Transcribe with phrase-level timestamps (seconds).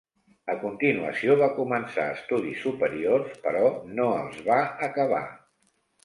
[0.51, 3.61] A continuació va començar estudis superiors, però
[3.99, 4.57] no els va
[4.89, 5.21] acabar.